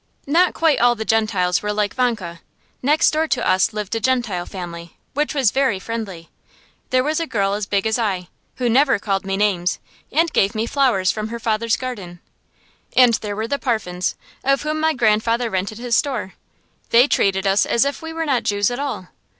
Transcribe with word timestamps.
Not 0.25 0.55
quite 0.55 0.79
all 0.81 0.95
the 0.95 1.05
Gentiles 1.05 1.61
were 1.61 1.71
like 1.71 1.93
Vanka. 1.93 2.41
Next 2.81 3.11
door 3.11 3.27
to 3.27 3.47
us 3.47 3.71
lived 3.71 3.93
a 3.93 3.99
Gentile 3.99 4.47
family 4.47 4.97
which 5.13 5.35
was 5.35 5.51
very 5.51 5.77
friendly. 5.77 6.31
There 6.89 7.03
was 7.03 7.19
a 7.19 7.27
girl 7.27 7.53
as 7.53 7.67
big 7.67 7.85
as 7.85 7.99
I, 7.99 8.27
who 8.55 8.67
never 8.67 8.97
called 8.97 9.25
me 9.27 9.37
names, 9.37 9.77
and 10.11 10.33
gave 10.33 10.55
me 10.55 10.65
flowers 10.65 11.11
from 11.11 11.27
her 11.27 11.37
father's 11.39 11.77
garden. 11.77 12.19
And 12.97 13.13
there 13.21 13.35
were 13.35 13.47
the 13.47 13.59
Parphens, 13.59 14.15
of 14.43 14.63
whom 14.63 14.79
my 14.79 14.95
grandfather 14.95 15.51
rented 15.51 15.77
his 15.77 15.95
store. 15.95 16.33
They 16.89 17.07
treated 17.07 17.45
us 17.45 17.67
as 17.67 17.85
if 17.85 18.01
we 18.01 18.11
were 18.11 18.25
not 18.25 18.41
Jews 18.41 18.71
at 18.71 18.79
all. 18.79 19.09